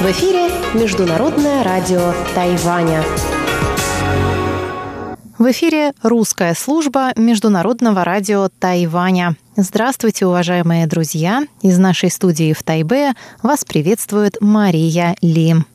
[0.00, 3.04] В эфире Международное радио Тайваня.
[5.38, 9.36] В эфире русская служба Международного радио Тайваня.
[9.56, 11.42] Здравствуйте, уважаемые друзья!
[11.60, 13.12] Из нашей студии в Тайбе
[13.42, 15.66] вас приветствует Мария Лим.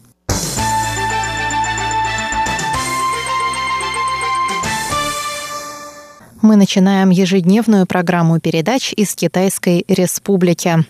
[6.41, 10.85] Мы начинаем ежедневную программу передач из Китайской Республики.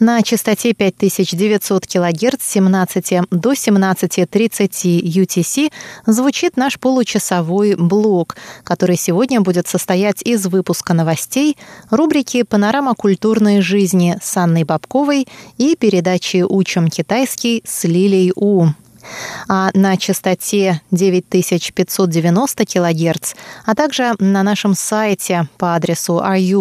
[0.00, 5.72] На частоте 5900 кГц с 17 до 17.30 UTC
[6.06, 11.56] звучит наш получасовой блок, который сегодня будет состоять из выпуска новостей,
[11.90, 15.28] рубрики «Панорама культурной жизни» с Анной Бабковой
[15.58, 18.66] и передачи «Учим китайский» с Лилией У
[19.48, 23.34] а на частоте 9590 кГц,
[23.64, 26.60] а также на нашем сайте по адресу ru.rti.org.tw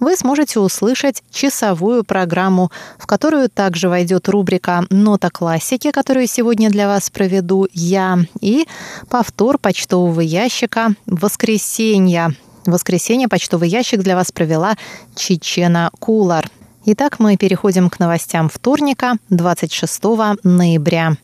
[0.00, 6.86] вы сможете услышать часовую программу, в которую также войдет рубрика «Нота классики», которую сегодня для
[6.88, 8.66] вас проведу я, и
[9.08, 12.34] повтор почтового ящика «Воскресенье».
[12.66, 14.76] Воскресенье почтовый ящик для вас провела
[15.14, 16.48] Чечена Кулар.
[16.86, 20.02] Итак, мы переходим к новостям вторника, 26
[20.42, 21.16] ноября.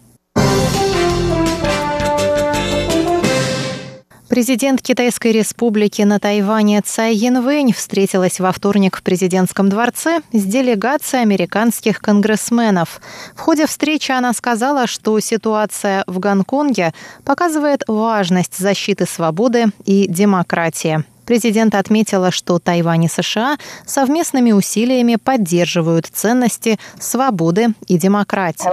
[4.31, 11.25] Президент Китайской республики на Тайване Цай Янвэнь встретилась во вторник в президентском дворце с делегацией
[11.25, 13.03] американских конгрессменов.
[13.35, 21.05] В ходе встречи она сказала, что ситуация в Гонконге показывает важность защиты свободы и демократии.
[21.31, 28.65] Президент отметила, что Тайвань и США совместными усилиями поддерживают ценности свободы и демократии.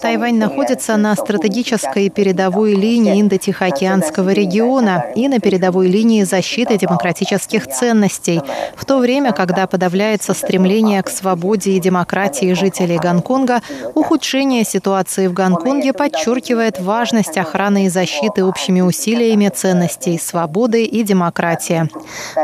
[0.00, 8.40] Тайвань находится на стратегической передовой линии Индо-Тихоокеанского региона и на передовой линии защиты демократических ценностей,
[8.74, 13.60] в то время, когда подавляется стремление к свободе и демократии жителей Гонконга,
[13.94, 21.03] ухудшение ситуации в Гонконге подчеркивает важность охраны и защиты общими усилиями ценностей свободы свободы и
[21.03, 21.89] демократия.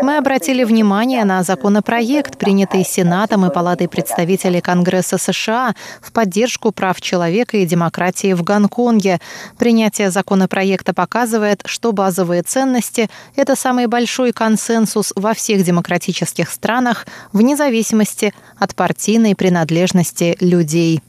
[0.01, 6.99] Мы обратили внимание на законопроект, принятый Сенатом и Палатой представителей Конгресса США в поддержку прав
[6.99, 9.19] человека и демократии в Гонконге.
[9.57, 17.55] Принятие законопроекта показывает, что базовые ценности – это самый большой консенсус во всех демократических странах, вне
[17.55, 21.01] зависимости от партийной принадлежности людей.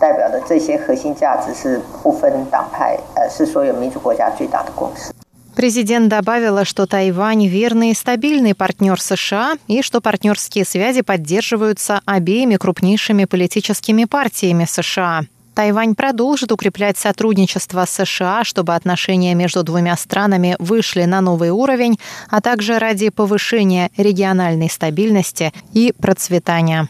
[0.00, 5.12] 代表的这些核心价值是不分党派，呃，是所有民主国家最大的共识。
[5.59, 12.55] Президент добавила, что Тайвань верный и стабильный партнер США и что партнерские связи поддерживаются обеими
[12.55, 15.23] крупнейшими политическими партиями США.
[15.55, 21.99] Тайвань продолжит укреплять сотрудничество с США, чтобы отношения между двумя странами вышли на новый уровень,
[22.29, 26.87] а также ради повышения региональной стабильности и процветания.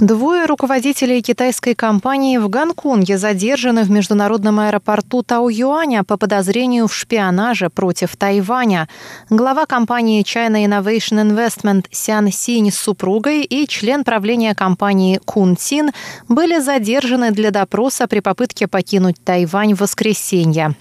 [0.00, 7.68] Двое руководителей китайской компании в Гонконге задержаны в международном аэропорту Тау-Юаня по подозрению в шпионаже
[7.68, 8.88] против Тайваня.
[9.28, 15.90] Глава компании China Innovation Investment Сян Синь с супругой и член правления компании Кун Тин
[16.28, 20.76] были задержаны для допроса при попытке покинуть Тайвань в воскресенье.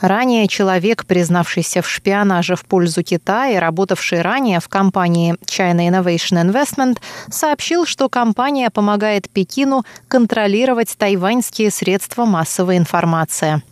[0.00, 6.44] Ранее человек, признавшийся в шпионаже в пользу Китая и работавший ранее в компании China Innovation
[6.44, 6.98] Investment,
[7.30, 13.62] сообщил, что компания помогает Пекину контролировать тайваньские средства массовой информации.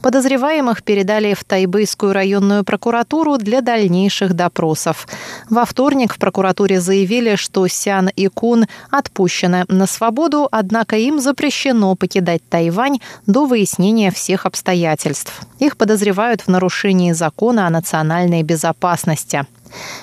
[0.00, 5.06] Подозреваемых передали в Тайбэйскую районную прокуратуру для дальнейших допросов.
[5.48, 11.94] Во вторник в прокуратуре заявили, что Сян и Кун отпущены на свободу, однако им запрещено
[11.94, 15.42] покидать Тайвань до выяснения всех обстоятельств.
[15.58, 19.46] Их подозревают в нарушении закона о национальной безопасности.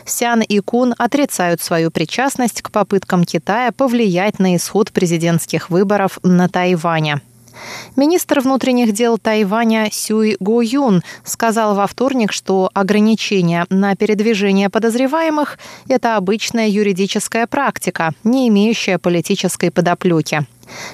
[0.06, 6.50] Сян и Кун отрицают свою причастность к попыткам Китая повлиять на исход президентских выборов на
[6.50, 7.22] Тайване.
[7.96, 15.60] Министр внутренних дел Тайваня Сюй Го Юн сказал во вторник, что ограничения на передвижение подозреваемых–
[15.88, 20.46] это обычная юридическая практика, не имеющая политической подоплеки.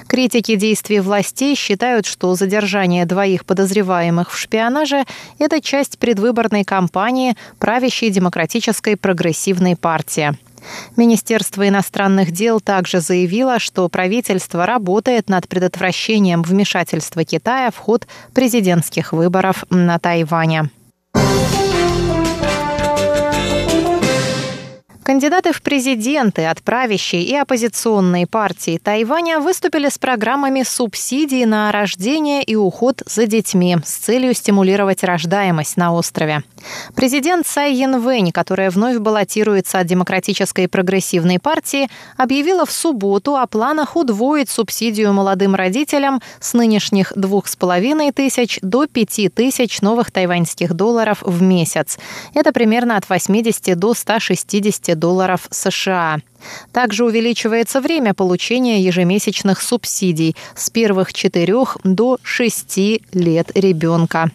[0.06, 5.04] Критики действий властей считают, что задержание двоих подозреваемых в шпионаже–
[5.38, 10.36] это часть предвыборной кампании правящей демократической прогрессивной партии.
[10.96, 19.12] Министерство иностранных дел также заявило, что правительство работает над предотвращением вмешательства Китая в ход президентских
[19.12, 20.70] выборов на Тайване.
[25.06, 32.42] Кандидаты в президенты от правящей и оппозиционной партии Тайваня выступили с программами субсидий на рождение
[32.42, 36.42] и уход за детьми с целью стимулировать рождаемость на острове.
[36.94, 43.96] Президент Цай Янвэнь, которая вновь баллотируется от Демократической прогрессивной партии, объявила в субботу о планах
[43.96, 50.74] удвоить субсидию молодым родителям с нынешних двух с половиной тысяч до пяти тысяч новых тайваньских
[50.74, 51.98] долларов в месяц.
[52.34, 56.18] Это примерно от 80 до 160 долларов США.
[56.72, 64.30] Также увеличивается время получения ежемесячных субсидий с первых четырех до шести лет ребенка.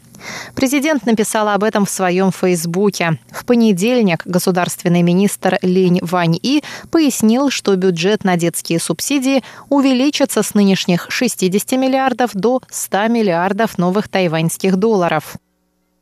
[0.56, 3.18] Президент написал об этом в своем Фейсбуке.
[3.32, 10.54] В понедельник государственный министр Линь Вань И пояснил, что бюджет на детские субсидии увеличится с
[10.54, 15.38] нынешних 60 миллиардов до 100 миллиардов новых тайваньских долларов.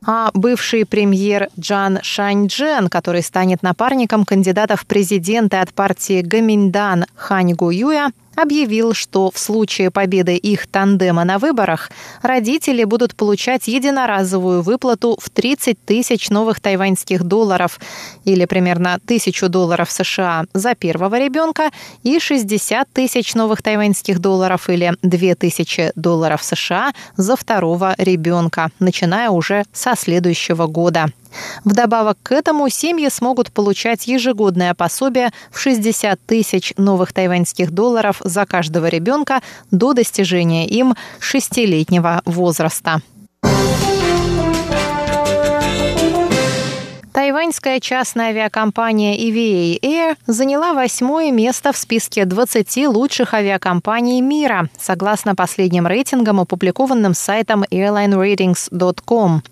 [0.06, 7.52] А бывший премьер Джан Шаньчжэн, который станет напарником кандидата в президенты от партии Гаминьдан Хань
[7.52, 11.90] Гуюя, объявил, что в случае победы их тандема на выборах
[12.22, 17.78] родители будут получать единоразовую выплату в 30 тысяч новых тайваньских долларов
[18.24, 21.70] или примерно тысячу долларов США за первого ребенка
[22.02, 29.64] и 60 тысяч новых тайваньских долларов или 2000 долларов США за второго ребенка, начиная уже
[29.72, 31.10] со следующего года.
[31.64, 38.46] Вдобавок к этому семьи смогут получать ежегодное пособие в 60 тысяч новых тайваньских долларов за
[38.46, 39.40] каждого ребенка
[39.70, 43.00] до достижения им шестилетнего возраста.
[47.12, 55.34] Тайваньская частная авиакомпания EVA Air заняла восьмое место в списке 20 лучших авиакомпаний мира, согласно
[55.34, 59.42] последним рейтингам, опубликованным сайтом airlineratings.com.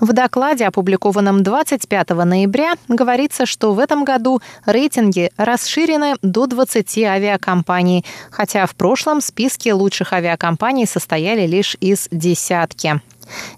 [0.00, 8.04] В докладе, опубликованном 25 ноября, говорится, что в этом году рейтинги расширены до 20 авиакомпаний,
[8.30, 13.00] хотя в прошлом списке лучших авиакомпаний состояли лишь из десятки.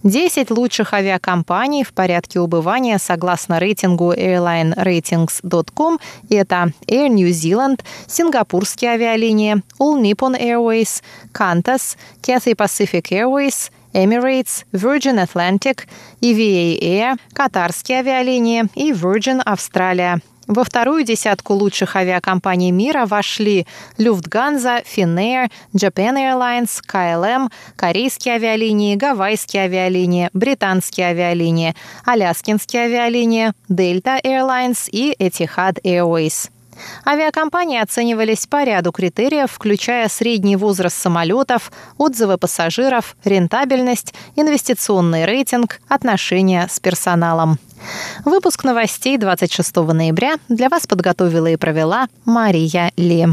[0.03, 5.99] 10 лучших авиакомпаний в порядке убывания согласно рейтингу airlineratings.com–
[6.31, 11.03] это Air New Zealand, Сингапурские авиалинии, All Nippon Airways,
[11.33, 15.87] Qantas, Cathay Pacific Airways, Emirates, Virgin Atlantic,
[16.21, 23.67] EVA Air, Катарские авиалинии и Virgin Australia– во вторую десятку лучших авиакомпаний мира вошли
[23.99, 34.89] Люфтганза, Finnair, Japan Airlines, KLM, корейские авиалинии, гавайские авиалинии, британские авиалинии, аляскинские авиалинии, Delta Airlines
[34.91, 36.51] и Etihad Airways.
[37.07, 46.69] Авиакомпании оценивались по ряду критериев, включая средний возраст самолетов, отзывы пассажиров, рентабельность, инвестиционный рейтинг, отношения
[46.71, 47.59] с персоналом.
[48.25, 53.27] Выпуск новостей 26 ноября для вас подготовила и провела Мария Ли.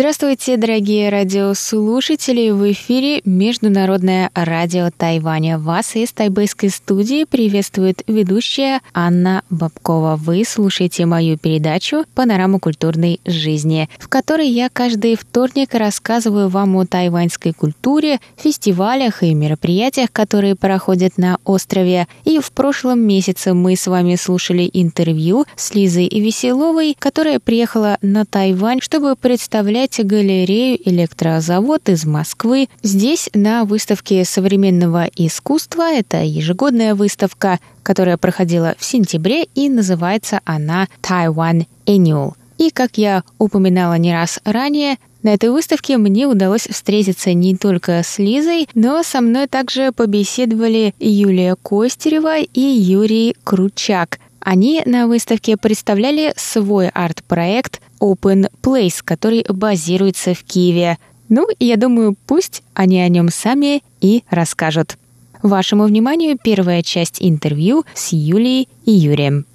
[0.00, 2.48] Здравствуйте, дорогие радиослушатели!
[2.52, 5.58] В эфире Международное радио Тайваня.
[5.58, 10.16] Вас из тайбэйской студии приветствует ведущая Анна Бабкова.
[10.16, 16.86] Вы слушаете мою передачу «Панорама культурной жизни», в которой я каждый вторник рассказываю вам о
[16.86, 22.08] тайваньской культуре, фестивалях и мероприятиях, которые проходят на острове.
[22.24, 28.24] И в прошлом месяце мы с вами слушали интервью с Лизой Веселовой, которая приехала на
[28.24, 32.68] Тайвань, чтобы представлять открываете галерею «Электрозавод» из Москвы.
[32.82, 40.86] Здесь на выставке современного искусства, это ежегодная выставка, которая проходила в сентябре и называется она
[41.02, 42.34] Taiwan Annual.
[42.58, 48.02] И, как я упоминала не раз ранее, на этой выставке мне удалось встретиться не только
[48.04, 54.18] с Лизой, но со мной также побеседовали Юлия Костерева и Юрий Кручак.
[54.40, 60.98] Они на выставке представляли свой арт-проект Open Place, который базируется в Киеве.
[61.28, 64.96] Ну, я думаю, пусть они о нем сами и расскажут.
[65.42, 69.46] Вашему вниманию первая часть интервью с Юлией и Юрием.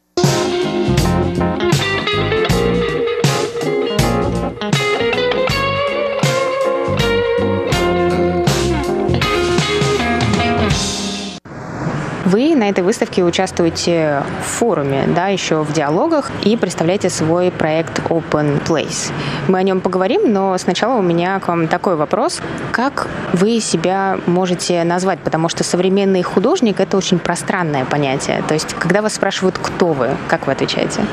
[12.36, 18.00] Вы на этой выставке участвуете в форуме, да, еще в диалогах и представляете свой проект
[18.10, 19.14] Open Place.
[19.48, 22.42] Мы о нем поговорим, но сначала у меня к вам такой вопрос.
[22.74, 25.20] Как вы себя можете назвать?
[25.20, 28.44] Потому что современный художник— это очень пространное понятие.
[28.50, 31.06] То есть, когда вас спрашивают, кто вы, как вы отвечаете?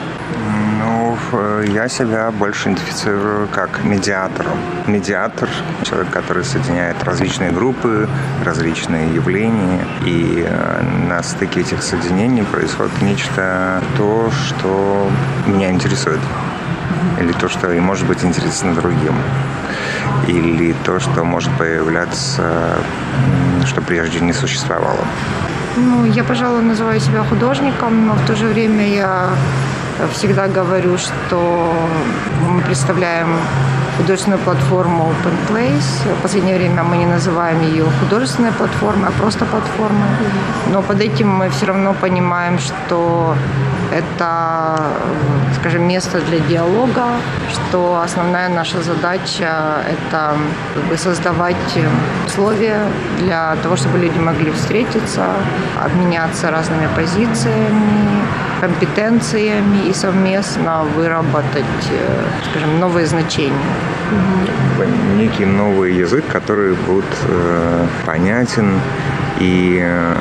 [1.32, 4.46] Э, я себя больше идентифицирую как медиатор.
[4.86, 5.48] Медиатор–
[5.82, 8.08] человек, который соединяет различные группы,
[8.44, 15.08] различные явления, и э, на стыке этих соединений происходит нечто то, что
[15.46, 16.20] меня интересует,
[17.20, 19.14] или то, что и может быть интересно другим,
[20.26, 22.78] или то, что может появляться,
[23.66, 25.04] что прежде не существовало.
[25.76, 29.30] Ну, я, пожалуй, называю себя художником, но в то же время я
[30.12, 31.73] всегда говорю, что
[32.49, 33.28] мы представляем
[33.97, 36.16] художественную платформу Open Place.
[36.18, 40.09] В последнее время мы не называем ее художественной платформой, а просто платформой.
[40.73, 43.35] Но под этим мы все равно понимаем, что
[43.92, 44.80] это,
[45.61, 47.04] скажем, место для диалога,
[47.50, 50.35] что основная наша задача– это
[50.75, 51.78] как бы, создавать
[52.26, 52.87] условия
[53.18, 55.26] для того, чтобы люди могли встретиться,
[55.85, 58.23] обменяться разными позициями,
[58.62, 63.75] компетенциями и совместно выработать, э, скажем, новые значения.
[65.16, 68.81] Некий новый язык, который будет э, понятен
[69.40, 70.14] и э,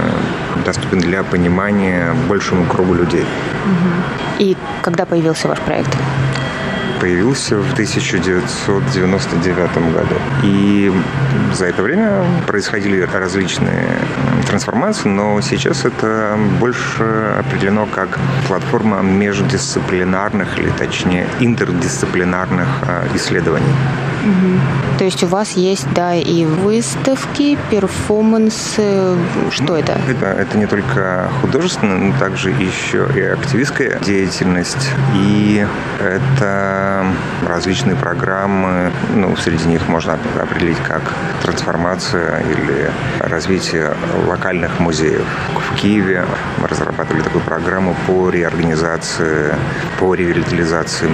[0.65, 3.25] доступен для понимания большему кругу людей.
[4.39, 5.95] И когда появился ваш проект?
[7.01, 10.15] Появился в 1999 году.
[10.43, 10.89] И
[11.53, 13.97] за это время происходили различные
[14.47, 23.73] трансформации, но сейчас это больше определено как платформа междисциплинарных или точнее интердисциплинарных а, исследований.
[24.21, 24.97] Угу.
[24.99, 29.15] То есть у вас есть, да, и выставки, перформансы.
[29.49, 29.99] Что это?
[30.07, 34.91] Это, это не только художественная, но также еще и активистская деятельность.
[35.15, 35.65] И
[35.99, 37.05] это
[37.47, 38.91] различные программы.
[39.15, 41.01] Ну, среди них можно определить как
[41.41, 43.93] трансформация или развитие
[44.27, 45.25] локальных музеев.
[45.71, 46.25] В Киеве
[46.59, 49.55] мы разрабатывали такую программу по реорганизации,
[49.99, 51.09] по ревитализации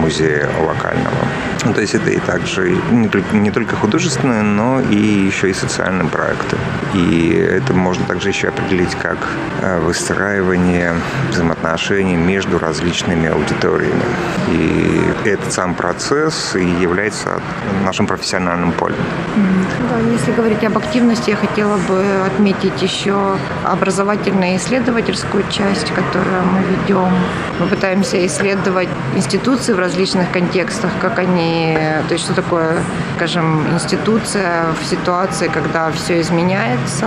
[0.00, 1.26] музея локального.
[1.66, 5.52] Ну, то есть это и также не только, не только художественные, но и еще и
[5.52, 6.56] социальные проекты.
[6.94, 9.18] И это можно также еще определить как
[9.62, 10.94] э, выстраивание
[11.30, 14.04] взаимоотношений между различными аудиториями.
[14.52, 17.40] И этот сам процесс и является
[17.84, 18.96] нашим профессиональным полем.
[19.90, 26.44] Да, если говорить об активности, я хотела бы отметить еще образовательную и исследовательскую часть, которую
[26.44, 27.10] мы ведем.
[27.58, 31.55] Мы пытаемся исследовать институции в различных контекстах, как они,
[32.08, 32.78] то есть что такое,
[33.16, 37.06] скажем, институция в ситуации, когда все изменяется,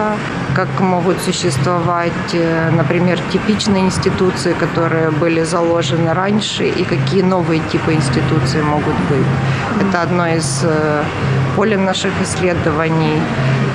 [0.56, 7.94] как могут существовать, э, например, типичные институции, которые были заложены раньше, и какие новые типы
[7.94, 9.28] институций могут быть.
[9.82, 11.04] Это одно из э,
[11.56, 13.22] полем наших исследований.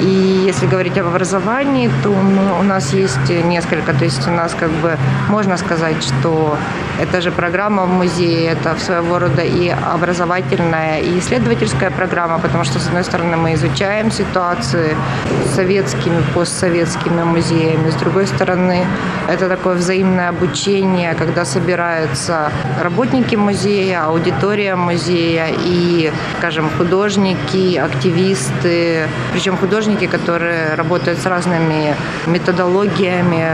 [0.01, 4.55] И если говорить об образовании, то ну, у нас есть несколько, то есть у нас
[4.59, 4.97] как бы
[5.29, 6.57] можно сказать, что
[7.01, 12.79] это же программа в музее, это своего рода и образовательная, и исследовательская программа, потому что,
[12.79, 14.97] с одной стороны, мы изучаем ситуации
[15.45, 18.87] с советскими, постсоветскими музеями, с другой стороны,
[19.29, 29.57] это такое взаимное обучение, когда собираются работники музея, аудитория музея и, скажем, художники, активисты, причем
[29.57, 31.95] художники, которые работают с разными
[32.27, 33.45] методологиями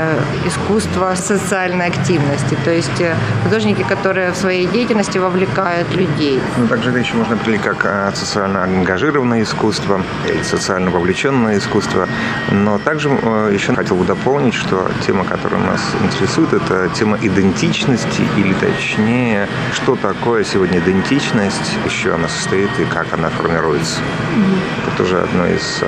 [0.46, 2.56] искусства социальной активности.
[2.64, 3.02] То есть
[3.42, 6.40] художники, которые в своей деятельности вовлекают людей.
[6.56, 12.08] Ну, также это еще можно определить как а, социально ангажированное искусство или социально вовлеченное искусство.
[12.52, 18.22] Но также э, еще хотел бы дополнить, что тема, которая нас интересует, это тема идентичности,
[18.36, 24.00] или точнее, что такое сегодня идентичность, еще она состоит и как она формируется.
[24.00, 24.86] Mm-hmm.
[24.86, 25.82] Это тоже одно из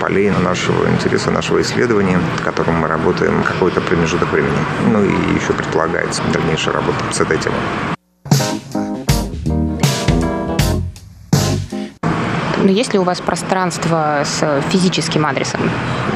[0.00, 4.58] полей нашего интереса, нашего исследования, в котором мы работаем какой-то промежуток времени.
[4.92, 7.99] Ну и еще предполагается дальнейшая работа с этой темой.
[12.62, 15.60] Но есть ли у вас пространство с физическим адресом?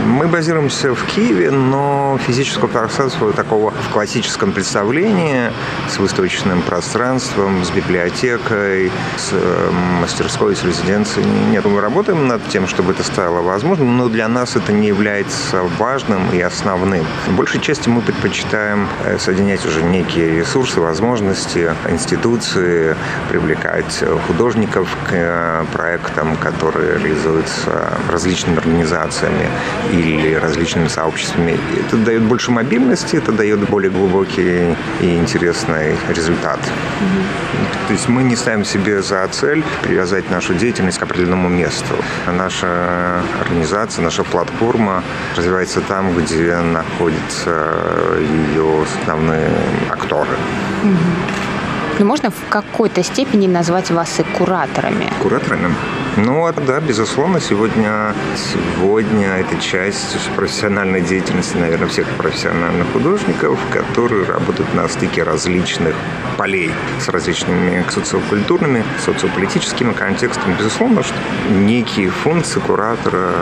[0.04, 5.50] Мы базируемся в Киеве, но физического пространства такого в классическом представлении
[5.88, 9.70] с выставочным пространством, с библиотекой, с э,
[10.00, 11.64] мастерской, с резиденцией нет.
[11.64, 16.30] Мы работаем над тем, чтобы это стало возможным, но для нас это не является важным
[16.32, 17.06] и основным.
[17.28, 22.94] В большей части мы предпочитаем э, соединять уже некие ресурсы, возможности, институции,
[23.30, 29.48] привлекать художников к э, проектам, которые реализуются различными организациями
[29.92, 31.58] или различными сообществами.
[31.86, 36.58] Это дает больше мобильности, это дает более глубокий и интересный результат.
[36.58, 37.86] Mm-hmm.
[37.86, 41.94] То есть мы не ставим себе за цель привязать нашу деятельность к определенному месту.
[42.26, 45.02] Наша организация, наша платформа
[45.36, 47.74] развивается там, где находятся
[48.18, 49.50] ее основные
[49.90, 50.36] акторы.
[50.82, 51.63] Mm-hmm.
[51.98, 55.12] Ну, можно в какой-то степени назвать вас и кураторами?
[55.22, 55.72] Кураторами?
[56.16, 64.74] Ну, да, безусловно, сегодня, сегодня это часть профессиональной деятельности, наверное, всех профессиональных художников, которые работают
[64.74, 65.94] на стыке различных
[66.36, 70.56] полей с различными социокультурными, социополитическими контекстами.
[70.58, 71.16] Безусловно, что
[71.50, 73.32] некие функции куратора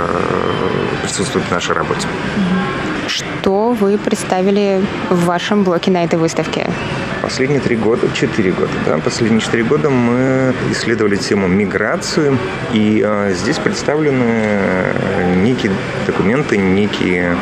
[1.02, 2.06] присутствуют в нашей работе.
[3.12, 6.71] Что вы представили в вашем блоке на этой выставке?
[7.21, 12.37] Последние три года, четыре года, да, последние четыре года мы исследовали тему миграции,
[12.73, 14.95] и э, здесь представлены
[15.37, 15.73] некие
[16.07, 17.37] документы, некие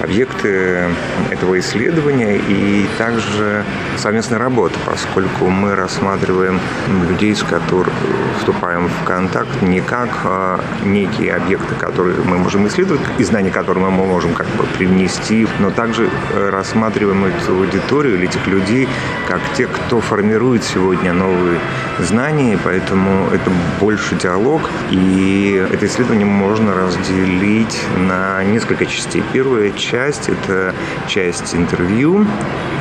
[0.00, 0.88] объекты
[1.30, 3.64] этого исследования и также
[3.96, 6.60] совместная работа, поскольку мы рассматриваем
[7.08, 7.92] людей, с которыми
[8.38, 13.84] вступаем в контакт не как а, некие объекты, которые мы можем исследовать, и знания, которые
[13.84, 15.15] мы можем как бы привнести,
[15.58, 18.88] но также э, рассматриваем эту аудиторию или этих людей
[19.26, 21.58] как те, кто формирует сегодня новые
[21.98, 29.22] знания, поэтому это больше диалог, и это исследование можно разделить на несколько частей.
[29.32, 30.74] Первая часть– это
[31.08, 32.26] часть интервью,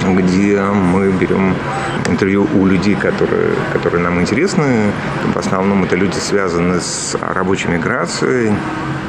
[0.05, 1.55] где мы берем
[2.07, 4.91] интервью у людей, которые, которые нам интересны.
[5.33, 8.53] В основном это люди, связанные с рабочей миграцией,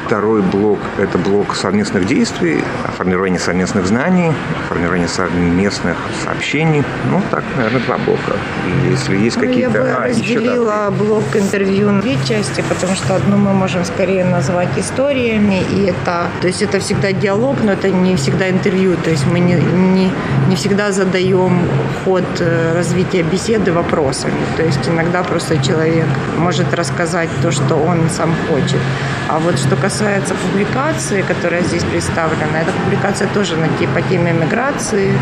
[0.05, 2.63] Второй блок– это блок совместных действий,
[2.97, 4.31] формирование совместных знаний,
[4.69, 6.83] формирование совместных сообщений.
[7.11, 8.33] Ну, так, наверное, два блока.
[8.65, 9.77] И если есть ну, какие-то...
[9.77, 13.83] Я бы а, разделила еще, блок интервью на две части, потому что одну мы можем
[13.83, 16.27] скорее назвать историями, и это...
[16.39, 18.95] То есть это всегда диалог, но это не всегда интервью.
[19.03, 20.09] То есть мы не, не,
[20.47, 21.67] не всегда задаем
[22.05, 24.39] ход э, развития беседы вопросами.
[24.55, 28.79] То есть иногда просто человек может рассказать то, что он сам хочет.
[29.27, 35.13] А вот что касается публикации, которая здесь представлена, эта публикация тоже на, по теме миграции.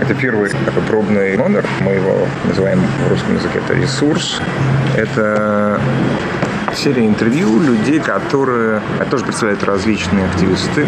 [0.00, 0.50] Это первый
[0.88, 1.64] пробный номер.
[1.80, 4.40] Мы его называем в русском языке это ресурс.
[4.96, 5.80] Это
[6.74, 8.80] серия интервью людей, которые
[9.10, 10.86] тоже представляют различные активисты,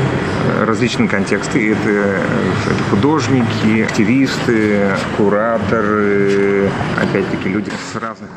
[0.67, 1.73] различные контексты.
[1.73, 8.31] Это, это художники, активисты, кураторы, опять-таки люди с разных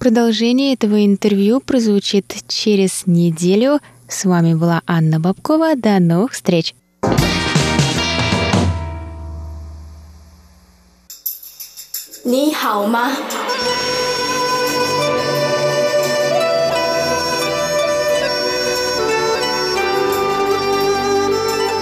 [0.00, 3.80] Продолжение этого интервью прозвучит через неделю.
[4.08, 5.74] С вами была Анна Бабкова.
[5.74, 6.74] До новых встреч!
[12.24, 13.12] 你好吗？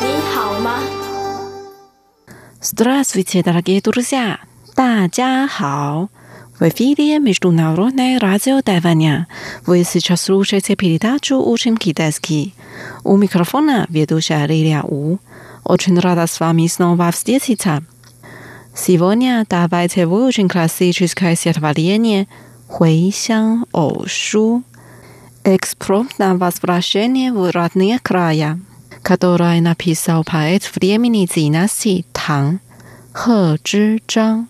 [0.03, 0.81] 你好吗？
[2.61, 4.39] Здравствуйте, дорогие друзья!
[4.75, 6.11] 大家好
[6.60, 9.28] ！В эфире Международное радио Тайваня.
[9.66, 12.54] Вы сейчас слушаете передачу «Учим китайский».
[13.06, 15.20] У микрофона ведущая Лилия У.
[15.64, 17.82] Очень рада с вами снова встретиться.
[18.76, 22.28] Сегодня давайте выучим классическое стихотворение
[22.68, 24.64] «Хуэй Сян Оу Шу»
[25.46, 28.60] «Экспромт на возвращение в родные края»,
[29.02, 32.60] которое написал поэт времени династии Тang
[33.14, 34.50] Хэ Чжи Чжан.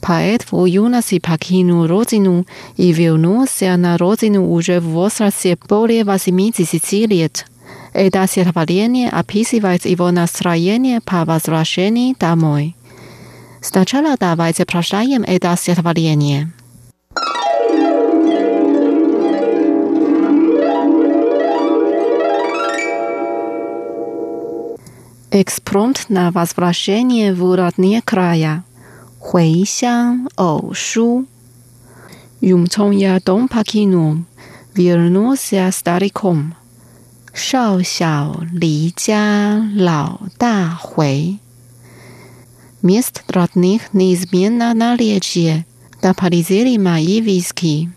[0.00, 7.46] Поэт в юности покинул родину и вернулся на родину уже в возрасте более 80 лет.
[7.92, 12.76] Это стихотворение описывает его настроение по возвращении домой.
[13.60, 16.52] Сначала давайте прочитаем это стихотворение.
[25.30, 28.64] Экспромт на возвращение в родные края.
[29.27, 31.25] 回乡偶书，
[32.41, 34.23] Yung 亚东帕基努，
[34.75, 36.51] Virnusia staricum，
[37.33, 41.39] 少小离家老大回。
[42.81, 45.65] Мест родных неизменно наличие,
[46.01, 47.89] да полезли мои виски。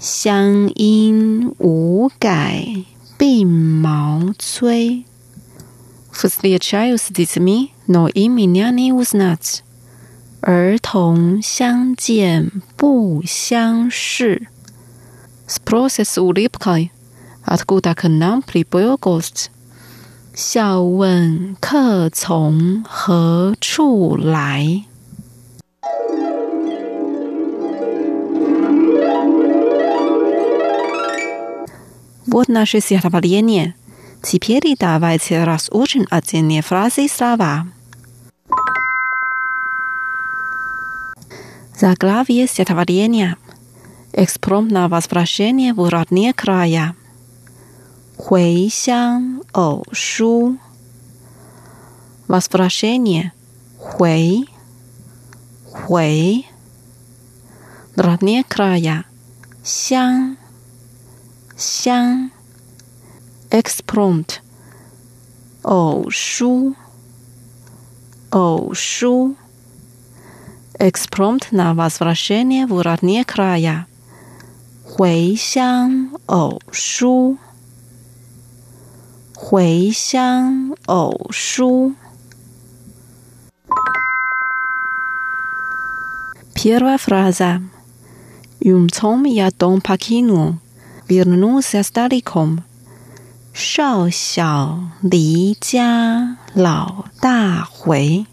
[0.00, 2.84] 乡音无改
[3.16, 5.04] 鬓毛衰，
[6.10, 9.62] Встречаюсь с детьми, но им меня не узнать.
[10.46, 14.48] 儿童相见不相识。
[15.46, 16.90] Sprosit с улыбкой.
[17.44, 19.50] Откуда к нам прибыл гость?
[20.34, 24.84] 笑问客从何处来？
[32.26, 33.74] Вот наше стихотворение.
[34.22, 37.66] Теперь давайте разучим отдельные фразы и слова.
[41.78, 43.36] Заглавие стихотворения.
[44.12, 46.94] Экспромт на возвращение в родные края.
[48.16, 50.58] 回乡偶书
[52.28, 53.32] Возвращение.
[53.78, 54.46] 回
[55.64, 56.44] 回
[57.96, 59.04] Родные края.
[59.64, 60.36] 乡
[61.56, 62.30] 乡
[63.50, 64.40] Экспромт.
[65.62, 66.74] 偶书
[68.30, 69.36] 偶书
[70.78, 73.86] Экспромт на возвращение в родные края.
[74.84, 77.38] 回乡偶书
[79.34, 81.94] 回乡偶书。
[86.54, 87.62] Первая фраза.
[88.60, 90.58] Юнцом я дом покинул,
[91.08, 92.62] вернулся стариком.
[93.52, 98.26] 少小离家老大回。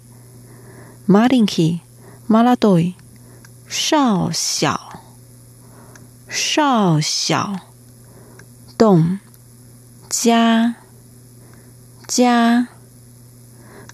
[1.08, 1.82] Маленький,
[2.27, 2.95] 马拉多伊。
[3.69, 5.03] 少小。
[6.27, 7.61] 少小。
[8.79, 9.19] 动。
[10.09, 10.77] 家。
[12.09, 12.69] 家。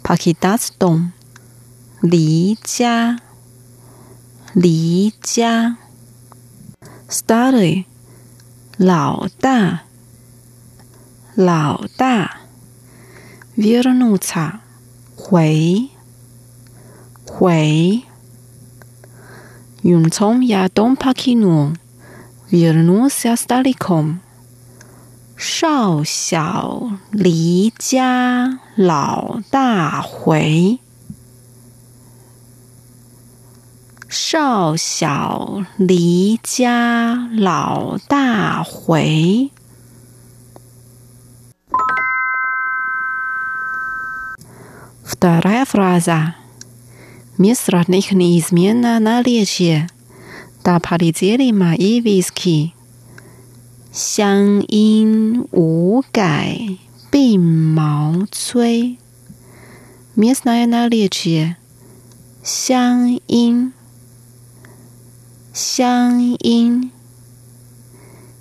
[0.05, 1.13] 跑去打字洞
[2.01, 3.19] 离家。
[4.53, 5.79] 离家。
[7.09, 7.87] Study
[8.77, 9.83] 老大。
[11.35, 12.43] 老大。
[13.57, 14.61] Villanova
[15.17, 15.89] 回。
[17.27, 18.10] 回。
[19.84, 21.74] Юнцом я дом покинул,
[22.50, 24.22] вернулся стариком.
[25.38, 30.80] 少小离家老大回，
[34.08, 39.52] 少小离家老大回。
[45.04, 46.36] Вторая фраза.
[47.40, 49.90] Мистер них неизменно наличие.
[50.64, 52.74] Да полетели мои виски.
[53.92, 56.60] 乡音无改
[57.12, 58.98] 鬓毛衰。
[60.18, 61.56] Местное наречие.
[62.44, 63.74] 乡音，
[65.54, 66.92] 乡音。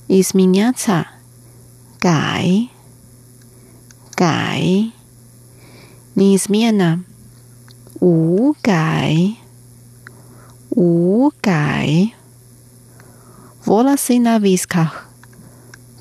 [0.08, 1.06] Изменяться.
[2.00, 2.68] 改，
[4.14, 4.90] 改。
[6.16, 7.04] Неизменно.
[8.00, 9.36] 无改，
[10.70, 12.12] 无改。
[13.64, 15.08] Волосы на висках.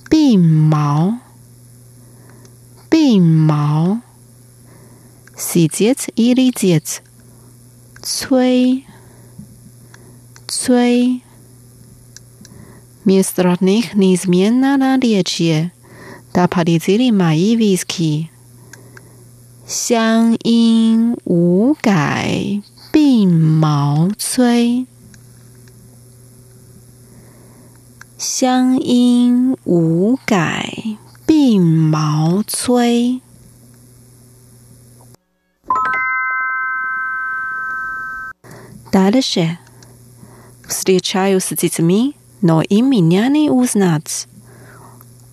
[0.09, 1.19] 鬓毛，
[2.91, 4.01] 鬓毛，
[5.35, 7.01] сидеть или деть，
[8.01, 8.85] 催，
[10.47, 11.21] 催。
[13.05, 15.71] Вместо них неизменно наличие
[16.33, 18.29] до полетели мои виски。
[19.67, 24.85] 乡音无改鬓毛衰。
[28.17, 33.21] 乡音无改鬓毛衰。
[38.91, 39.57] Дальше.
[40.67, 44.27] Встречаюсь с детьми, но им меня не узнать.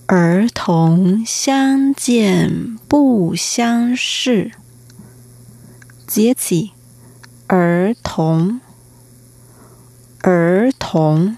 [0.08, 4.52] 儿童相见不相识。
[6.06, 6.74] 接起
[7.48, 8.62] 儿童，
[10.22, 11.36] 儿童。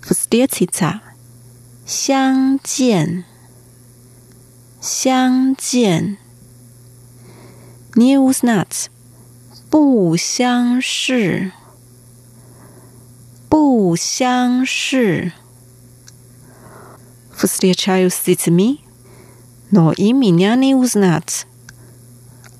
[0.00, 1.02] 弗斯捷奇查
[1.84, 3.24] 相见，
[4.80, 6.16] 相见。
[7.96, 8.86] не узнать，
[9.68, 11.52] 不相识，
[13.50, 15.32] 不相识。
[17.35, 18.81] Встречаюсь с детьми,
[19.71, 21.47] но им меня не узнать。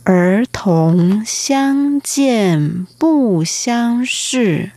[0.04, 4.72] 儿童相见不相识。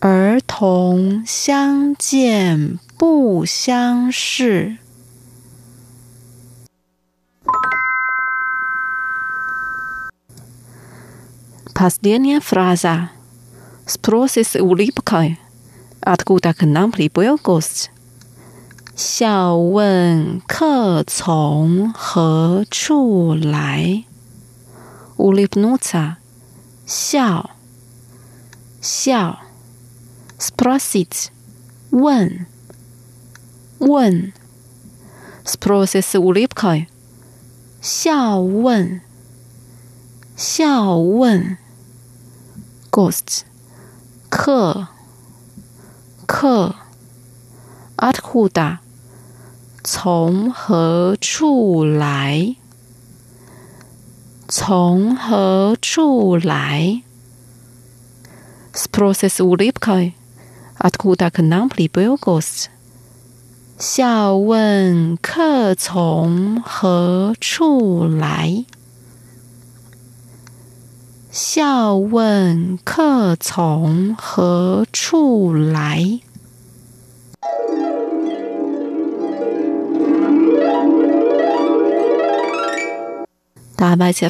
[0.00, 4.78] 儿童相见不相识。
[11.74, 13.10] Последняя фраза.
[13.86, 15.38] Спросит улыбкой,
[16.00, 17.90] откуда к нам прибыл гость.
[18.96, 24.04] 笑问客从何处来？
[25.16, 26.16] Улыбнуться，
[26.86, 27.50] 笑，
[28.80, 29.38] 笑。
[30.38, 31.30] Спросить，
[31.90, 32.46] 问，
[33.78, 34.32] 问。
[35.44, 36.88] Спросить с улыбкой，
[37.80, 39.00] 笑问，
[40.36, 41.58] 笑问。
[42.90, 43.44] Гость，
[44.28, 44.88] 客，
[46.31, 46.75] 客，
[47.95, 48.81] 阿特库达，
[49.83, 52.55] 从何处来？
[54.47, 57.01] 从何处来
[58.75, 60.13] ？Sprocesu lipke,
[60.77, 62.65] Atkuda knamp libogost.
[63.79, 68.65] 笑问客从何处来？
[71.41, 76.19] 笑问客从何处来。
[83.77, 84.29] Dabei ist ja.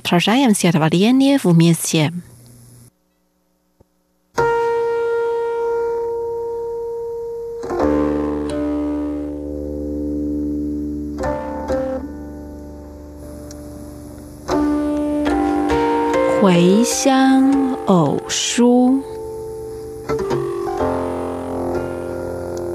[16.41, 19.01] 回乡偶书，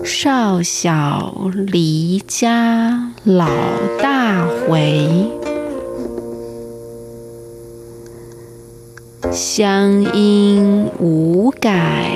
[0.04, 1.34] 少小
[1.68, 3.48] 离家老
[4.02, 5.30] 大回，
[9.32, 12.12] 乡音无改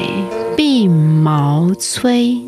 [0.54, 2.42] 鬓毛衰，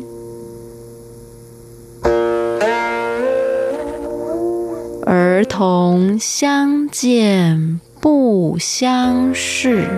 [5.07, 7.81] 儿童相见。
[8.00, 9.88] 不相识，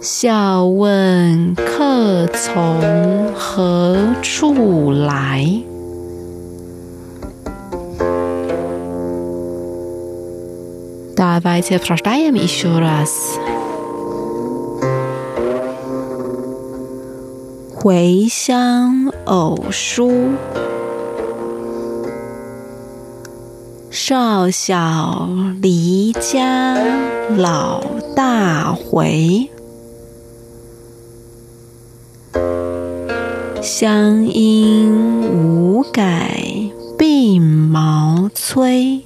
[0.00, 5.46] 笑问客从何处来。
[11.16, 13.38] Давайте прочитаем еще раз。
[17.72, 20.32] 回乡偶书。
[24.09, 25.29] 少小
[25.61, 26.73] 离家
[27.37, 27.79] 老
[28.15, 29.47] 大回，
[33.61, 36.41] 乡音无改
[36.97, 39.03] 鬓毛衰。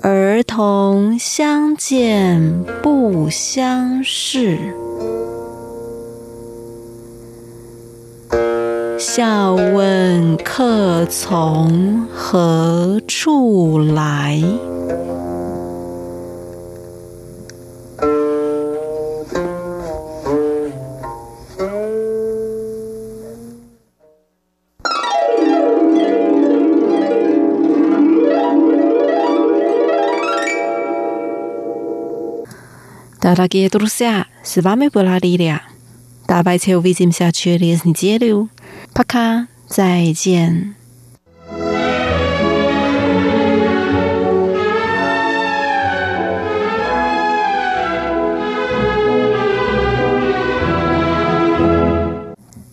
[0.00, 4.83] 儿童相见不相识。
[9.16, 14.42] 笑问客从何处来。
[33.20, 34.26] 大家给多少？
[34.42, 35.60] 是巴米布拉里的，
[36.26, 38.48] 大白菜微信下去的是你的哟。
[38.93, 40.75] 啪咔，再见。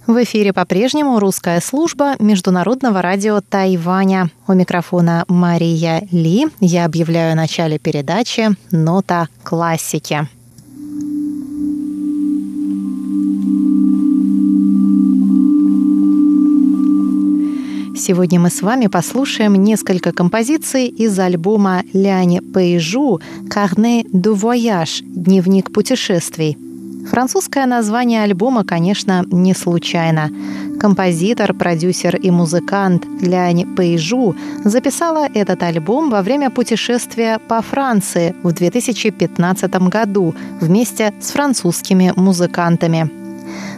[0.07, 4.31] В эфире по-прежнему русская служба Международного радио Тайваня.
[4.47, 6.47] У микрофона Мария Ли.
[6.61, 10.27] Я объявляю о начале передачи «Нота классики».
[18.02, 25.72] Сегодня мы с вами послушаем несколько композиций из альбома Ляни Пейжу «Carnet de voyage»– «Дневник
[25.72, 26.58] путешествий».
[27.12, 30.32] Французское название альбома, конечно, не случайно.
[30.80, 34.36] Композитор, продюсер и музыкант Лянь Пейжу
[34.66, 43.21] записала этот альбом во время путешествия по Франции в 2015 году вместе с французскими музыкантами.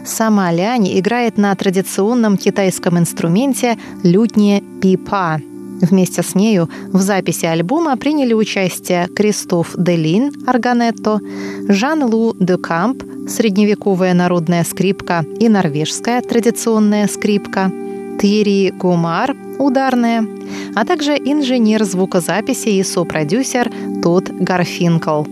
[0.04, 5.40] Сама Лянь играет на традиционном китайском инструменте лютне пипа.
[5.80, 11.20] Вместе с нею в записи альбома приняли участие Кристоф Делин, органетто,
[11.68, 17.72] Жан-Лу де Камп, средневековая народная скрипка и норвежская традиционная скрипка,
[18.20, 20.26] Тьерри Гумар, ударная,
[20.74, 23.70] а также инженер звукозаписи и сопродюсер
[24.02, 25.24] Тот Гарфинкл.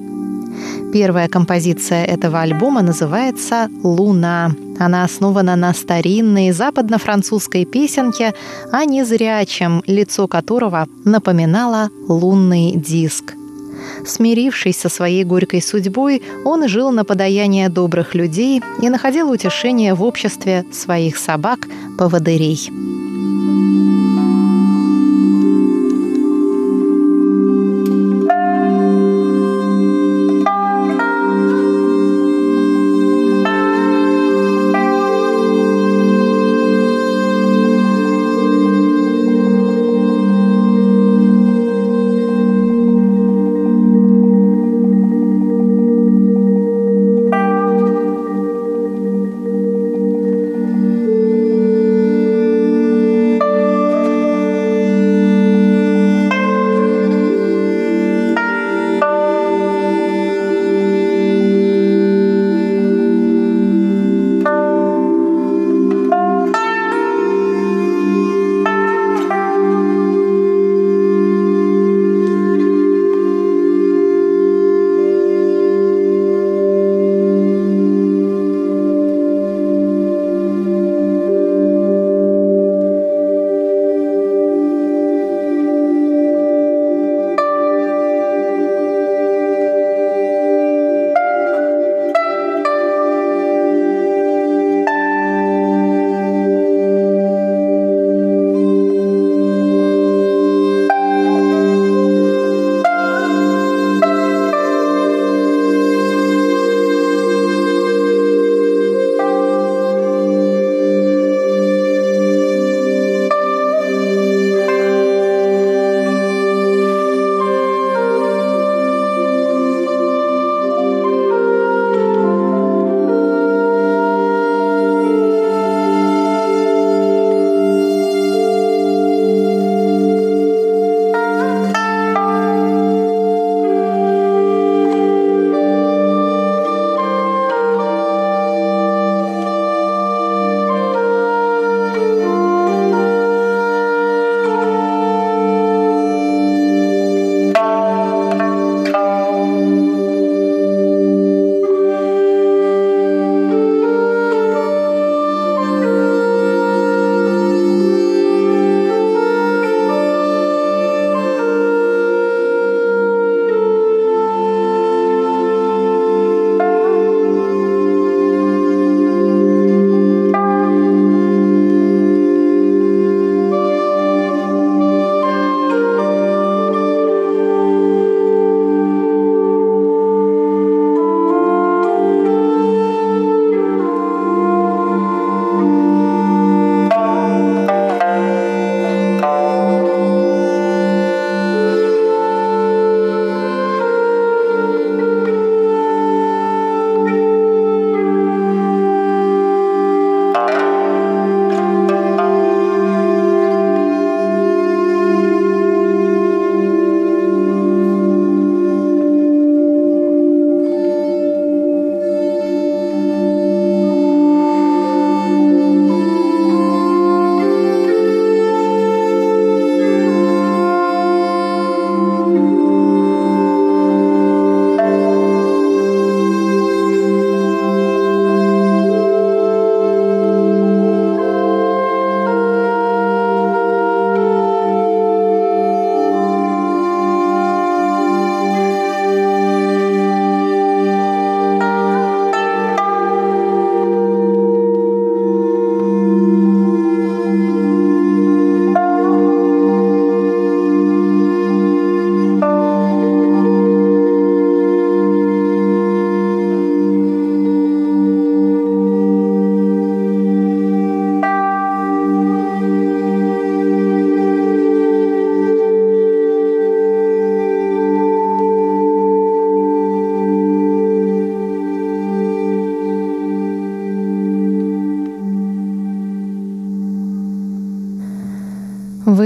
[0.92, 4.50] Первая композиция этого альбома называется «Луна».
[4.78, 8.34] Она основана на старинной западно-французской песенке
[8.70, 13.34] о незрячем, лицо которого напоминало лунный диск.
[14.06, 20.02] Смирившись со своей горькой судьбой, он жил на подаяние добрых людей и находил утешение в
[20.02, 22.70] обществе своих собак-поводырей.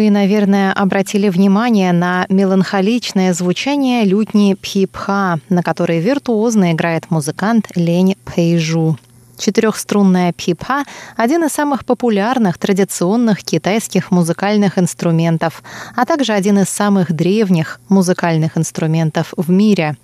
[0.07, 8.14] Вы, наверное, обратили внимание на меланхоличное звучание лютни пхипха, на которой виртуозно играет музыкант Лень
[8.24, 8.97] Пэйжу.
[9.37, 10.85] Четырехструнная пхипха–
[11.16, 15.64] один из самых популярных традиционных китайских музыкальных инструментов,
[15.97, 19.97] а также один из самых древних музыкальных инструментов в мире.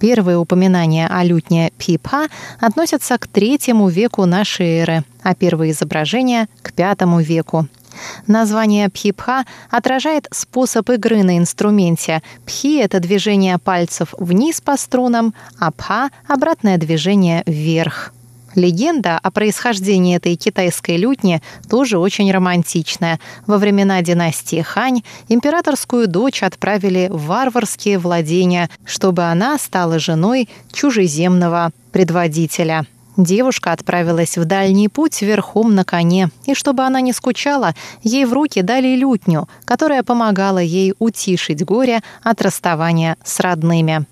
[0.00, 2.28] Первые упоминания о лютне пипха
[2.60, 7.66] относятся к третьему веку нашей эры, а первые изображения– к пятому веку–
[8.26, 12.22] Название пхипха отражает способ игры на инструменте.
[12.46, 18.12] Пхи– это движение пальцев вниз по струнам, а пха– обратное движение вверх.
[18.54, 23.20] Легенда о происхождении этой китайской лютни тоже очень романтичная.
[23.46, 31.70] Во времена династии Хань императорскую дочь отправили в варварские владения, чтобы она стала женой чужеземного
[31.92, 32.86] предводителя.
[33.22, 38.32] Девушка отправилась в дальний путь верхом на коне, и чтобы она не скучала, ей в
[38.32, 44.06] руки дали лютню, которая помогала ей утишить горе от расставания с родными.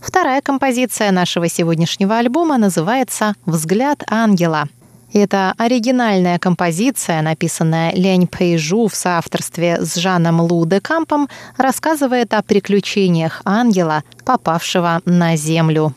[0.00, 4.68] Вторая композиция нашего сегодняшнего альбома называется «Взгляд ангела».
[5.12, 12.42] Это оригинальная композиция, написанная Лень Пейжу в соавторстве с Жаном Лу де Кампом, рассказывает о
[12.42, 15.94] приключениях ангела, попавшего на Землю.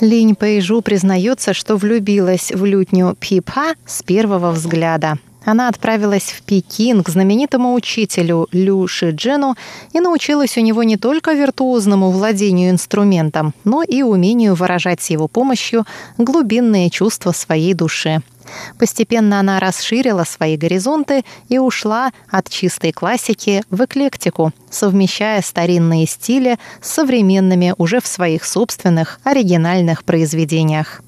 [0.00, 5.18] Линь Пэйжу признается, что влюбилась в лютню Пипха с первого взгляда.
[5.46, 9.54] Она отправилась в Пекин к знаменитому учителю Лю Шиджену
[9.92, 15.28] и научилась у него не только виртуозному владению инструментом, но и умению выражать с его
[15.28, 15.86] помощью
[16.18, 18.22] глубинные чувства своей души.
[18.78, 26.58] Постепенно она расширила свои горизонты и ушла от чистой классики в эклектику, совмещая старинные стили
[26.80, 31.02] с современными уже в своих собственных оригинальных произведениях.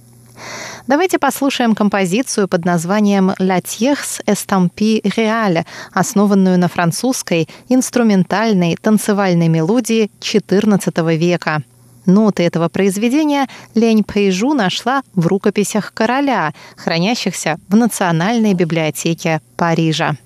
[0.86, 10.10] Давайте послушаем композицию под названием «La tierce estampie réale», основанную на французской инструментальной танцевальной мелодии
[10.20, 11.62] XIV века–
[12.08, 20.16] Ноты этого произведения Лень Пэйжу нашла в рукописях короля, хранящихся в Национальной библиотеке Парижа.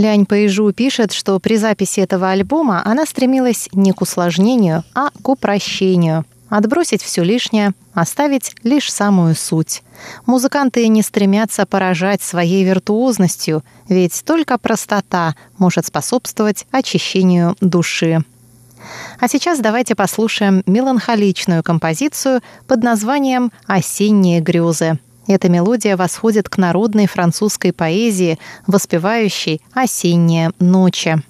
[0.00, 5.28] Лянь Пэйжу пишет, что при записи этого альбома она стремилась не к усложнению, а к
[5.28, 6.24] упрощению.
[6.48, 9.82] Отбросить все лишнее, оставить лишь самую суть.
[10.24, 18.24] Музыканты не стремятся поражать своей виртуозностью, ведь только простота может способствовать очищению души.
[19.20, 24.98] А сейчас давайте послушаем меланхоличную композицию под названием «Осенние грезы».
[25.26, 31.22] Эта мелодия восходит к народной французской поэзии, воспевающей «Осенние ночи».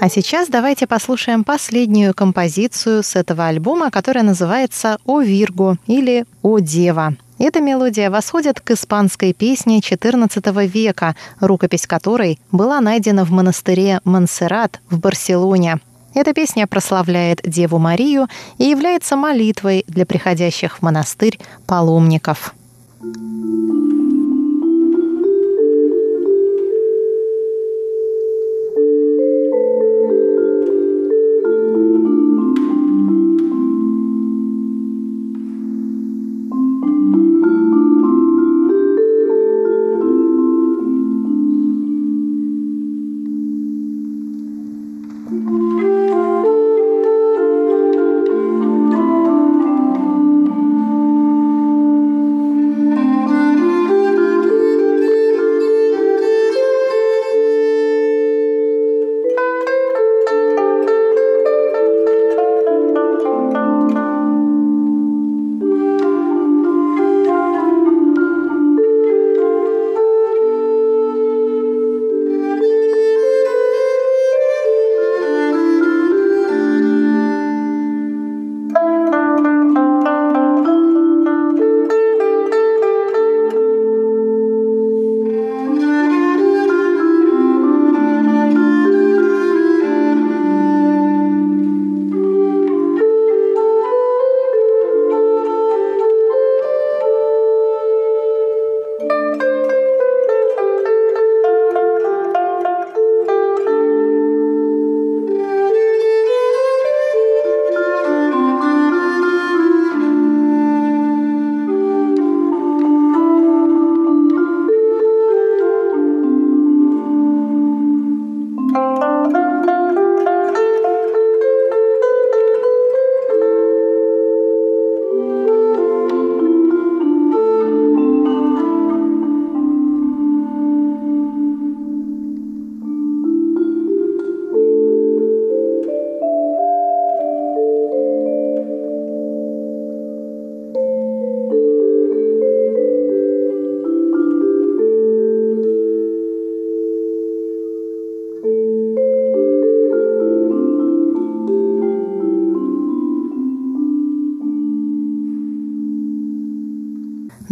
[0.00, 6.58] А сейчас давайте послушаем последнюю композицию с этого альбома, которая называется «О Вирго» или «О
[6.58, 7.16] Дева».
[7.38, 14.80] Эта мелодия восходит к испанской песне XIV века, рукопись которой была найдена в монастыре Монсеррат
[14.88, 15.80] в Барселоне.
[16.14, 18.26] Эта песня прославляет Деву Марию
[18.56, 22.54] и является молитвой для приходящих в монастырь паломников.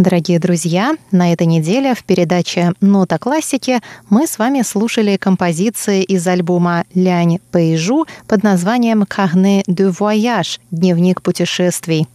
[0.08, 6.26] Дорогие друзья, на этой неделе в передаче «Нота классики» мы с вами слушали композиции из
[6.26, 12.08] альбома «Лянь Пейжу» под названием «Carnet de voyage»— «Дневник путешествий».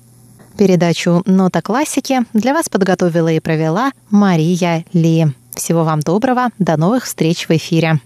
[0.58, 5.28] Передачу «Нота классики» для вас подготовила и провела Мария Ли.
[5.54, 8.00] Всего вам доброго, до новых встреч в эфире.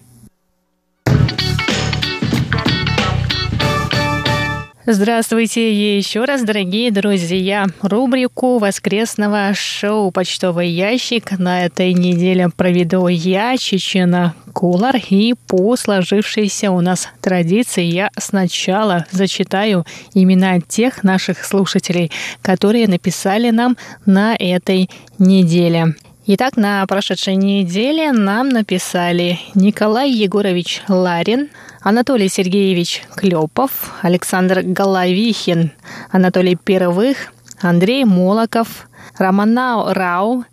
[4.90, 7.66] Здравствуйте еще раз, дорогие друзья.
[7.82, 16.70] Рубрику воскресного шоу «Почтовый ящик» на этой неделе проведу я, Чечена Кулар, и по сложившейся
[16.70, 19.84] у нас традиции я сначала зачитаю
[20.14, 22.10] имена тех наших слушателей,
[22.40, 23.76] которые написали нам
[24.06, 25.96] на этой неделе.
[26.30, 31.48] Итак, на прошедшей неделе нам написали Николай Егорович Ларин,
[31.80, 35.72] Анатолий Сергеевич Клепов, Александр Головихин,
[36.10, 40.44] Анатолий Первых, Андрей Молоков, Романау Рау,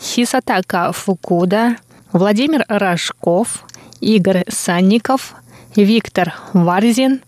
[0.00, 1.78] Хисатака Фукуда,
[2.12, 3.64] Владимир Рожков,
[4.00, 5.34] Игорь Санников,
[5.74, 7.22] Виктор Варзин,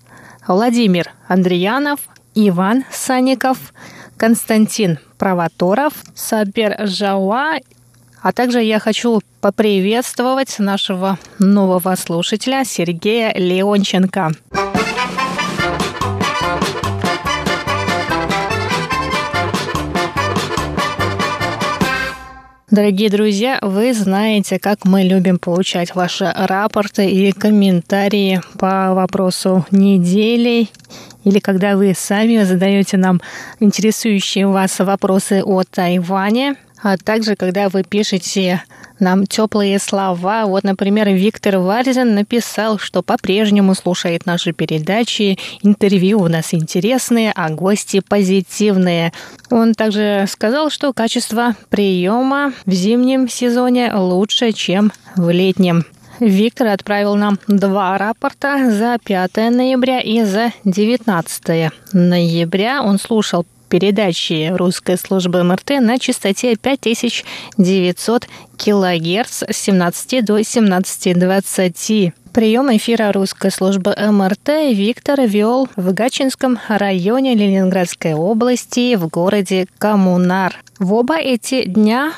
[0.47, 1.99] Владимир Андреянов,
[2.37, 3.75] Иван Санников,
[4.17, 7.57] Константин Провоторов, Сабер Жауа
[8.27, 14.33] а также я хочу поприветствовать нашего нового слушателя Сергея Леонченко.
[22.69, 30.69] Дорогие друзья, вы знаете, как мы любим получать ваши рапорты и комментарии по вопросу недели
[31.23, 33.21] или когда вы сами задаете нам
[33.61, 38.63] интересующие вас вопросы о Тайване а также когда вы пишете
[38.99, 40.47] нам теплые слова.
[40.47, 47.51] Вот, например, Виктор Варзин написал, что по-прежнему слушает наши передачи, интервью у нас интересные, а
[47.51, 49.13] гости позитивные.
[49.51, 55.85] Он также сказал, что качество приема в зимнем сезоне лучше, чем в летнем.
[56.19, 62.83] Виктор отправил нам два рапорта за 5 ноября и за 19 ноября.
[62.83, 72.13] Он слушал передачи русской службы МРТ на частоте 5900 кГц с 17 до 17.20.
[72.33, 80.63] Прием эфира русской службы МРТ Виктор вел в Гачинском районе Ленинградской области в городе Коммунар.
[80.79, 82.13] В оба эти дня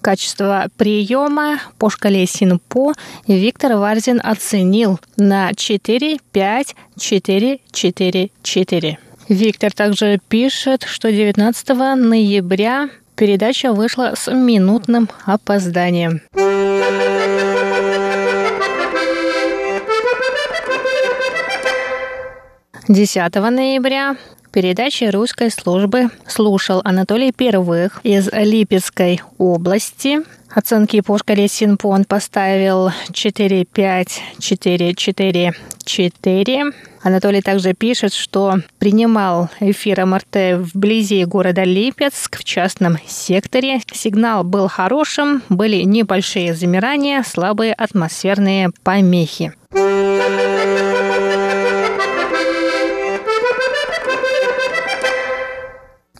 [0.00, 2.92] качество приема по шкале СИНПО
[3.26, 8.98] Виктор Варзин оценил на 4, 5, 4, 4, 4.
[9.28, 16.20] Виктор также пишет, что 19 ноября передача вышла с минутным опозданием.
[22.88, 24.16] 10 ноября
[24.52, 30.18] передачи русской службы слушал Анатолий Первых из Липецкой области.
[30.54, 35.54] Оценки по шкале Синпо он поставил 4, 5, 4, 4,
[35.84, 36.72] 4.
[37.04, 43.80] Анатолий также пишет, что принимал эфир МРТ вблизи города Липецк в частном секторе.
[43.92, 49.52] Сигнал был хорошим, были небольшие замирания, слабые атмосферные помехи.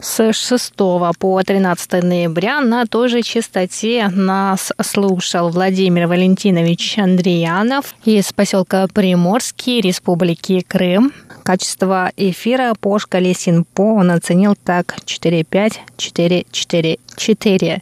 [0.05, 0.74] С 6
[1.18, 9.80] по 13 ноября на той же частоте нас слушал Владимир Валентинович Андреянов из поселка Приморский
[9.80, 11.14] Республики Крым.
[11.42, 17.80] Качество эфира по шкале Синпо он оценил так 4-5-4-4-4.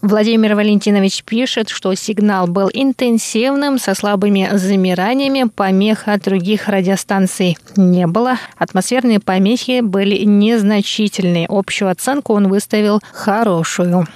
[0.00, 8.06] Владимир Валентинович пишет, что сигнал был интенсивным, со слабыми замираниями, помех от других радиостанций не
[8.06, 8.36] было.
[8.56, 11.46] Атмосферные помехи были незначительные.
[11.48, 14.06] Общую оценку он выставил хорошую.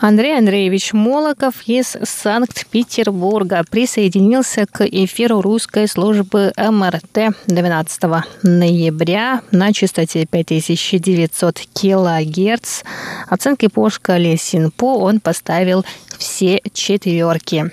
[0.00, 8.02] Андрей Андреевич Молоков из Санкт-Петербурга присоединился к эфиру русской службы МРТ 12
[8.42, 12.82] ноября на частоте 5900 килогерц.
[13.28, 15.84] Оценки по шкале Синпо он поставил
[16.16, 17.70] все четверки.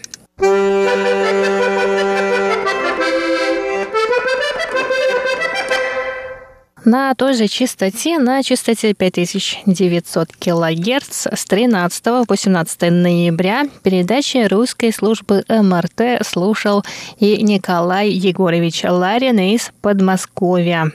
[6.87, 14.93] На той же частоте, на частоте 5900 кГц с 13 по 17 ноября передачи русской
[14.93, 16.85] службы МРТ слушал
[17.19, 20.91] и Николай Егорович Ларин из Подмосковья.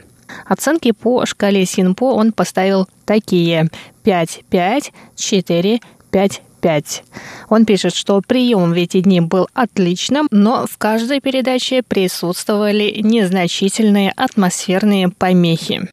[0.46, 3.68] Оценки по шкале Синпо он поставил такие
[4.02, 5.80] 5, 5, 4,
[6.62, 7.04] 5, 5.
[7.48, 14.12] Он пишет, что прием в эти дни был отличным, но в каждой передаче присутствовали незначительные
[14.16, 15.88] атмосферные помехи.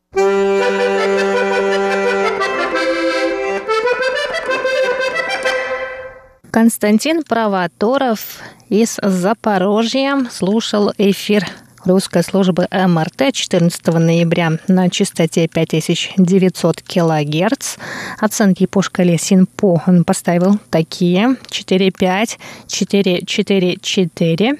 [6.52, 8.40] Константин Правоторов
[8.70, 11.46] из Запорожья слушал эфир
[11.90, 17.78] русской службы МРТ 14 ноября на частоте 5900 килогерц.
[18.20, 22.38] Оценки по шкале СИНПО он поставил такие 4,5,
[22.68, 24.60] 4,4,4.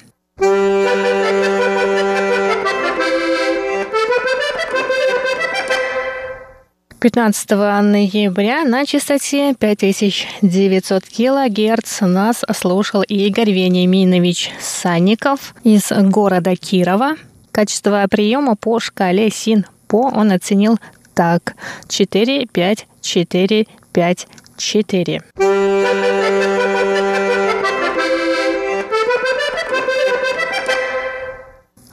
[7.00, 17.16] 15 ноября на частоте 5900 кГц нас слушал Игорь Вениаминович Санников из города Кирова.
[17.52, 20.78] Качество приема по шкале СИН-ПО он оценил
[21.14, 21.54] так
[21.88, 24.26] 4, 5, 4, 5,
[24.58, 25.22] 4.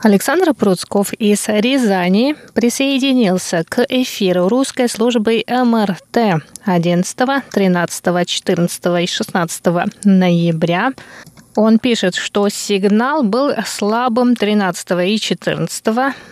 [0.08, 7.18] Александр Пруцков из Рязани присоединился к эфиру русской службы МРТ 11,
[7.52, 9.66] 13, 14 и 16
[10.06, 10.94] ноября.
[11.58, 15.86] Он пишет, что сигнал был слабым 13 и 14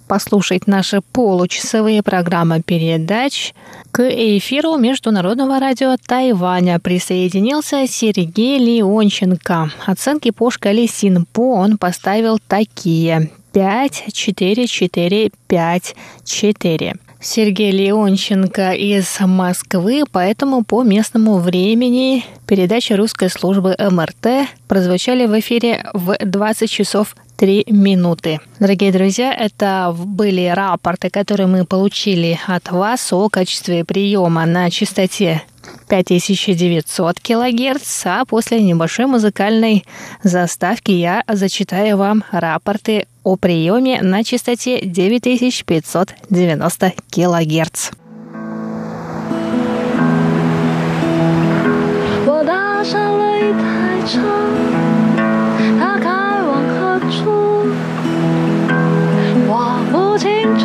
[0.07, 3.53] послушать наши получасовые программы передач.
[3.91, 9.71] К эфиру Международного радио Тайваня присоединился Сергей Леонченко.
[9.85, 13.31] Оценки по шкале СИНПО он поставил такие.
[13.53, 15.95] 5, 4, 4, 5,
[16.25, 16.95] 4.
[17.25, 25.85] Сергей Леонченко из Москвы, поэтому по местному времени передачи русской службы МРТ прозвучали в эфире
[25.93, 28.39] в 20 часов 3 минуты.
[28.59, 35.41] Дорогие друзья, это были рапорты, которые мы получили от вас о качестве приема на частоте
[35.89, 39.83] 5900 кГц, а после небольшой музыкальной
[40.23, 47.91] заставки я зачитаю вам рапорты о приеме на частоте 9590 кГц.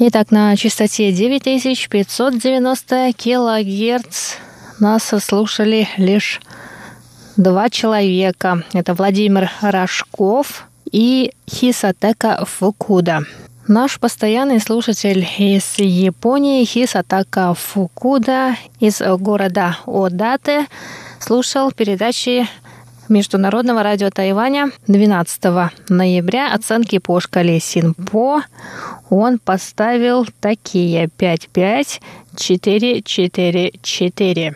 [0.00, 4.36] Итак, на частоте 9590 килогерц
[4.79, 6.41] нас слушали лишь
[7.37, 8.63] два человека.
[8.73, 13.23] Это Владимир Рожков и Хисатека Фукуда.
[13.67, 20.67] Наш постоянный слушатель из Японии Хисатака Фукуда из города Одате
[21.19, 22.47] слушал передачи
[23.07, 25.43] Международного радио Тайваня 12
[25.89, 28.43] ноября оценки по шкале Синпо
[29.09, 32.01] он поставил такие 5-5,
[32.35, 34.55] 4-4-4.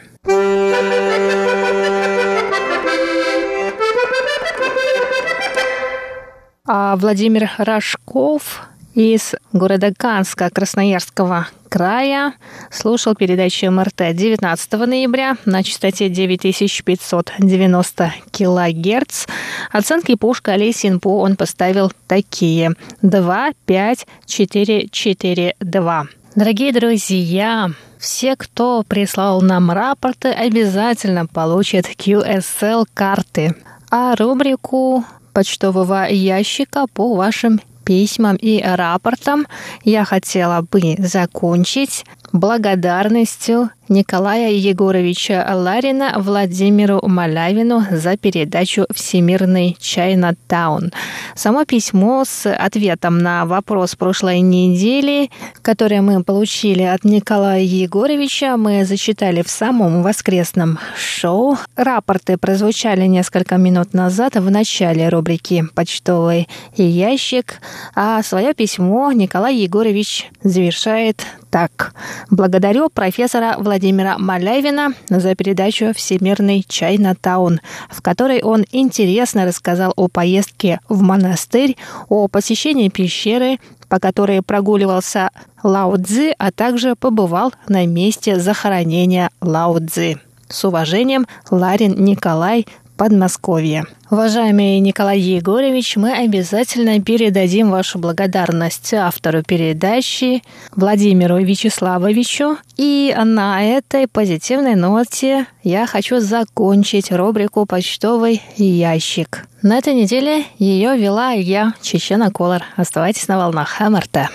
[6.70, 12.34] А Владимир Рожков из города Канска Красноярского края
[12.72, 19.28] слушал передачу МРТ 19 ноября на частоте 9590 килогерц.
[19.72, 22.74] Оценки по шкале Синпо он поставил такие
[23.04, 26.08] 2, 5, 4, 4, 2.
[26.38, 33.56] Дорогие друзья, все, кто прислал нам рапорты, обязательно получат QSL-карты.
[33.90, 39.48] А рубрику почтового ящика по вашим письмам и рапортам
[39.84, 50.92] я хотела бы закончить благодарностью Николая Егоровича Ларина Владимиру Малявину за передачу «Всемирный Чайна Таун».
[51.36, 55.32] Само письмо с ответом на вопрос прошлой недели,
[55.62, 61.58] которое мы получили от Николая Егоровича, мы зачитали в самом воскресном шоу.
[61.78, 67.62] Рапорты прозвучали несколько минут назад в начале рубрики «Почтовый ящик»,
[67.96, 71.26] а свое письмо Николай Егорович завершает
[71.58, 71.96] так.
[72.30, 80.80] Благодарю профессора Владимира Малявина за передачу «Всемирный Чайна-таун», в которой он интересно рассказал о поездке
[80.88, 81.76] в монастырь,
[82.10, 83.58] о посещении пещеры,
[83.90, 85.32] по которой прогуливался
[85.64, 90.20] Лао Цзи, а также побывал на месте захоронения Лао Цзи.
[90.50, 92.68] С уважением, Ларин Николай,
[92.98, 93.86] Подмосковье.
[94.10, 100.42] Уважаемый Николай Егорович, мы обязательно передадим вашу благодарность автору передачи
[100.76, 102.58] Владимиру Вячеславовичу.
[102.78, 109.46] И на этой позитивной ноте я хочу закончить рубрику «Почтовый ящик».
[109.62, 112.64] На этой неделе ее вела я, Чечена Колор.
[112.76, 114.30] Оставайтесь на волнах МРТ.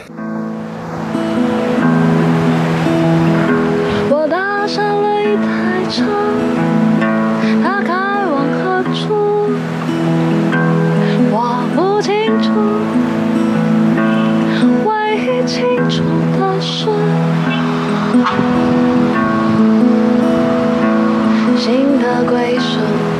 [16.63, 16.87] 是。
[21.59, 23.12] 新的归宿。